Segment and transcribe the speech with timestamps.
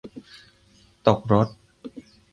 [1.07, 1.47] ตกรถ